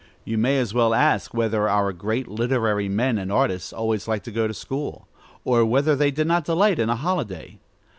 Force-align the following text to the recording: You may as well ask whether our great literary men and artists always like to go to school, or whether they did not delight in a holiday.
You 0.25 0.35
may 0.39 0.57
as 0.57 0.73
well 0.73 0.95
ask 0.95 1.31
whether 1.31 1.69
our 1.69 1.93
great 1.93 2.27
literary 2.27 2.89
men 2.89 3.19
and 3.19 3.31
artists 3.31 3.71
always 3.71 4.07
like 4.07 4.23
to 4.23 4.31
go 4.31 4.47
to 4.47 4.51
school, 4.55 5.07
or 5.43 5.63
whether 5.63 5.95
they 5.95 6.09
did 6.09 6.25
not 6.25 6.43
delight 6.45 6.79
in 6.79 6.89
a 6.89 6.95
holiday. 6.95 7.59